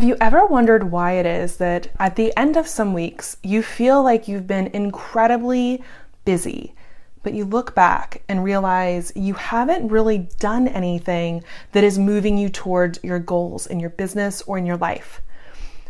[0.00, 3.62] Have you ever wondered why it is that at the end of some weeks you
[3.62, 5.84] feel like you've been incredibly
[6.24, 6.74] busy,
[7.22, 12.48] but you look back and realize you haven't really done anything that is moving you
[12.48, 15.20] towards your goals in your business or in your life?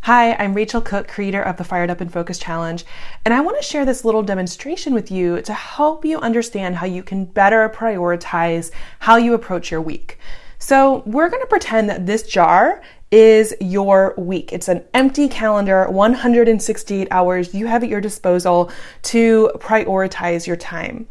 [0.01, 2.85] Hi, I'm Rachel Cook, creator of the Fired Up and Focused Challenge,
[3.25, 6.87] and I want to share this little demonstration with you to help you understand how
[6.87, 10.19] you can better prioritize how you approach your week.
[10.63, 14.53] So, we're going to pretend that this jar is your week.
[14.53, 18.71] It's an empty calendar, 168 hours you have at your disposal
[19.03, 21.09] to prioritize your time.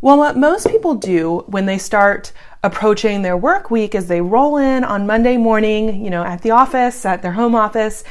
[0.00, 2.32] Well, what most people do when they start
[2.62, 6.52] approaching their work week is they roll in on Monday morning, you know, at the
[6.52, 8.04] office, at their home office,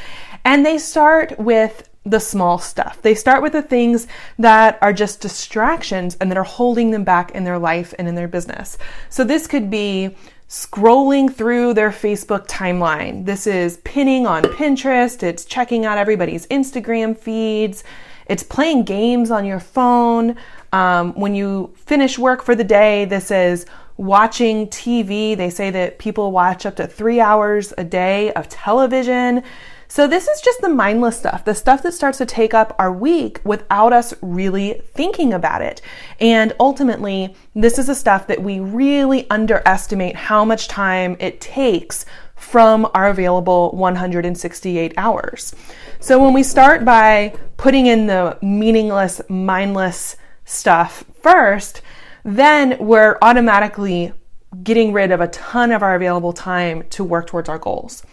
[0.45, 3.01] and they start with the small stuff.
[3.01, 7.31] They start with the things that are just distractions and that are holding them back
[7.31, 8.77] in their life and in their business.
[9.09, 10.15] So this could be
[10.49, 13.23] scrolling through their Facebook timeline.
[13.23, 17.83] This is pinning on Pinterest, it's checking out everybody's Instagram feeds,
[18.25, 20.35] it's playing games on your phone.
[20.73, 25.37] Um, when you finish work for the day, this is watching TV.
[25.37, 29.43] They say that people watch up to three hours a day of television.
[29.91, 32.93] So, this is just the mindless stuff, the stuff that starts to take up our
[32.93, 35.81] week without us really thinking about it.
[36.19, 42.05] And ultimately, this is the stuff that we really underestimate how much time it takes
[42.35, 45.55] from our available 168 hours.
[45.99, 51.81] So, when we start by putting in the meaningless, mindless stuff first,
[52.23, 54.13] then we're automatically
[54.61, 58.03] getting rid of a ton of our available time to work towards our goals.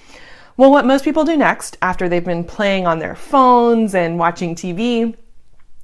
[0.57, 4.55] Well, what most people do next, after they've been playing on their phones and watching
[4.55, 5.15] TV,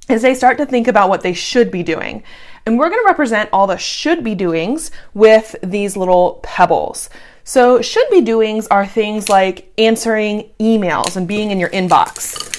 [0.09, 2.23] is they start to think about what they should be doing.
[2.65, 7.09] And we're going to represent all the should be doings with these little pebbles.
[7.43, 12.49] So, should be doings are things like answering emails and being in your inbox.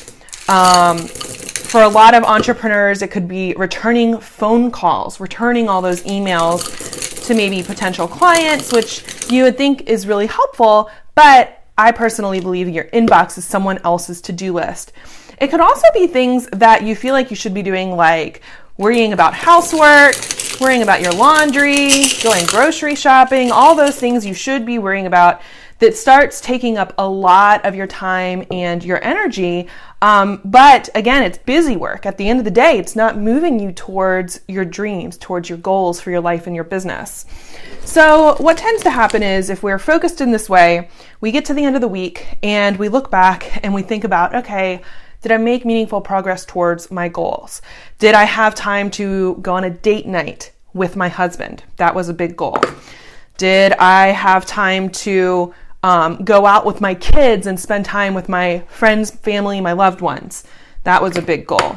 [0.49, 6.03] Um, for a lot of entrepreneurs, it could be returning phone calls, returning all those
[6.03, 12.41] emails to maybe potential clients, which you would think is really helpful, but I personally
[12.41, 14.93] believe your inbox is someone else's to do list.
[15.41, 18.43] It could also be things that you feel like you should be doing, like
[18.79, 20.15] worrying about housework,
[20.61, 25.43] worrying about your laundry, going grocery shopping, all those things you should be worrying about
[25.81, 29.69] that starts taking up a lot of your time and your energy.
[30.05, 32.05] Um, but again, it's busy work.
[32.05, 35.57] At the end of the day, it's not moving you towards your dreams, towards your
[35.57, 37.25] goals for your life and your business.
[37.87, 40.91] So, what tends to happen is if we're focused in this way,
[41.23, 44.05] we get to the end of the week and we look back and we think
[44.05, 44.83] about, okay,
[45.23, 47.63] did I make meaningful progress towards my goals?
[47.99, 51.63] Did I have time to go on a date night with my husband?
[51.79, 52.59] That was a big goal.
[53.39, 58.29] Did I have time to um, go out with my kids and spend time with
[58.29, 60.45] my friends, family, my loved ones?
[60.83, 61.77] That was a big goal.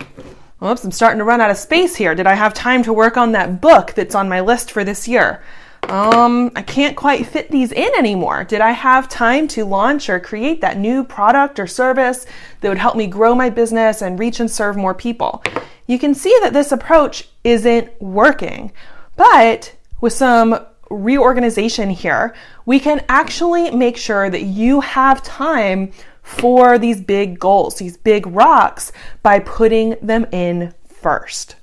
[0.63, 2.16] Oops, I'm starting to run out of space here.
[2.16, 5.07] Did I have time to work on that book that's on my list for this
[5.07, 5.44] year?
[5.90, 8.44] um, I can't quite fit these in anymore.
[8.44, 12.25] Did I have time to launch or create that new product or service
[12.59, 15.44] that would help me grow my business and reach and serve more people?
[15.85, 18.72] You can see that this approach isn't working,
[19.16, 20.59] but with some
[20.90, 27.75] reorganization here, we can actually make sure that you have time for these big goals,
[27.75, 28.92] these big rocks,
[29.24, 31.56] by putting them in first.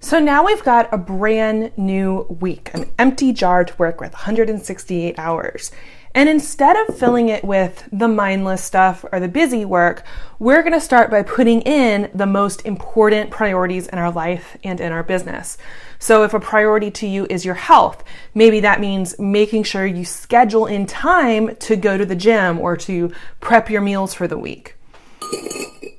[0.00, 5.18] So now we've got a brand new week, an empty jar to work with, 168
[5.18, 5.70] hours.
[6.16, 10.02] And instead of filling it with the mindless stuff or the busy work,
[10.38, 14.80] we're going to start by putting in the most important priorities in our life and
[14.80, 15.58] in our business.
[15.98, 18.02] So if a priority to you is your health,
[18.34, 22.78] maybe that means making sure you schedule in time to go to the gym or
[22.78, 24.74] to prep your meals for the week.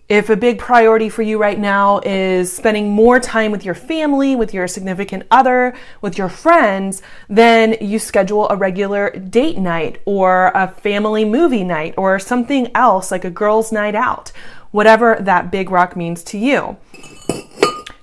[0.10, 4.38] If a big priority for you right now is spending more time with your family,
[4.38, 10.54] with your significant other, with your friends, then you schedule a regular date night or
[10.56, 14.32] a family movie night or something else like a girls' night out,
[14.72, 16.78] whatever that big rock means to you.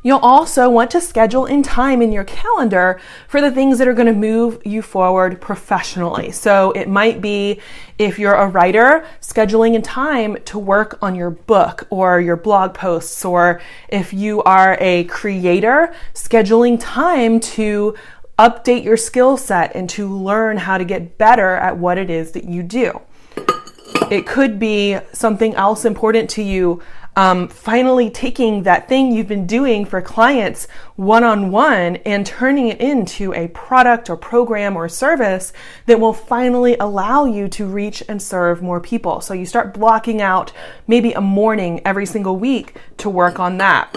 [0.04, 3.94] You'll also want to schedule in time in your calendar for the things that are
[3.94, 6.30] going to move you forward professionally.
[6.30, 7.58] So it might be
[7.98, 12.74] if you're a writer, scheduling in time to work on your book or your blog
[12.74, 17.94] posts, or if you are a creator, scheduling time to
[18.38, 22.32] update your skill set and to learn how to get better at what it is
[22.32, 23.00] that you do.
[24.10, 26.82] It could be something else important to you
[27.16, 30.66] um, finally taking that thing you've been doing for clients
[30.96, 35.52] one on one and turning it into a product or program or service
[35.86, 39.20] that will finally allow you to reach and serve more people.
[39.20, 40.52] So you start blocking out
[40.86, 43.94] maybe a morning every single week to work on that.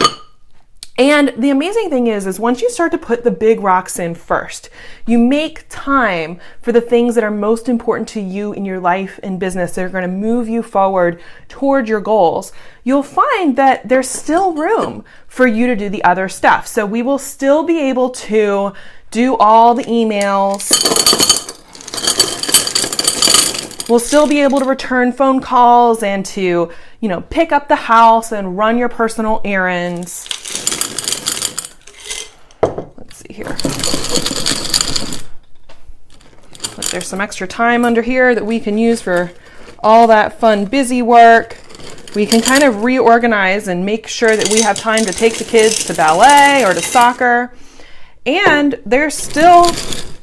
[0.99, 4.15] And the amazing thing is, is once you start to put the big rocks in
[4.15, 4.71] first,
[5.05, 9.19] you make time for the things that are most important to you in your life
[9.21, 12.51] and business that are going to move you forward toward your goals.
[12.83, 16.65] You'll find that there's still room for you to do the other stuff.
[16.65, 18.73] So we will still be able to
[19.11, 20.67] do all the emails.
[23.87, 26.71] We'll still be able to return phone calls and to,
[27.01, 30.27] you know, pick up the house and run your personal errands
[33.17, 33.55] see here.
[36.75, 39.31] But there's some extra time under here that we can use for
[39.79, 41.57] all that fun busy work.
[42.15, 45.43] We can kind of reorganize and make sure that we have time to take the
[45.43, 47.53] kids to ballet or to soccer.
[48.25, 49.65] And there's still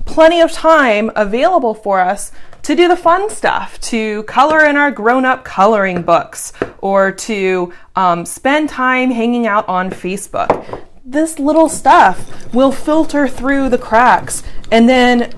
[0.06, 2.32] plenty of time available for us
[2.62, 7.72] to do the fun stuff, to color in our grown up coloring books, or to
[7.94, 14.42] um, spend time hanging out on Facebook this little stuff will filter through the cracks
[14.72, 15.32] and then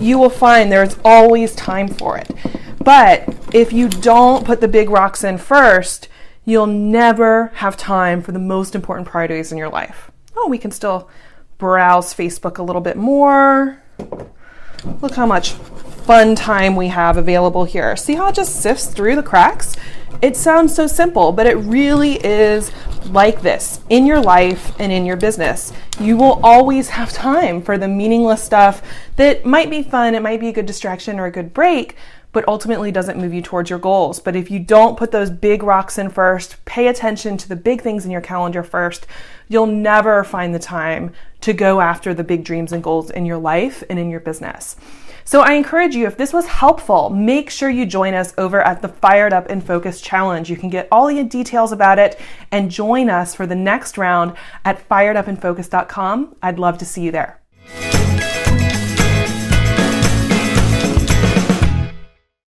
[0.00, 2.30] you will find there's always time for it.
[2.82, 6.08] But if you don't put the big rocks in first,
[6.44, 10.10] you'll never have time for the most important priorities in your life.
[10.36, 11.08] Oh, we can still
[11.58, 13.82] browse Facebook a little bit more.
[15.00, 17.96] Look how much fun time we have available here.
[17.96, 19.76] See how it just sifts through the cracks?
[20.20, 22.72] It sounds so simple, but it really is
[23.06, 25.72] like this in your life and in your business.
[26.00, 28.82] You will always have time for the meaningless stuff
[29.16, 31.96] that might be fun, it might be a good distraction or a good break,
[32.32, 34.18] but ultimately doesn't move you towards your goals.
[34.18, 37.82] But if you don't put those big rocks in first, pay attention to the big
[37.82, 39.06] things in your calendar first,
[39.48, 41.12] you'll never find the time
[41.42, 44.76] to go after the big dreams and goals in your life and in your business.
[45.24, 48.82] So I encourage you, if this was helpful, make sure you join us over at
[48.82, 50.50] the Fired Up and Focused Challenge.
[50.50, 52.18] You can get all the details about it
[52.50, 54.34] and join us for the next round
[54.64, 56.36] at firedupandfocused.com.
[56.42, 57.40] I'd love to see you there.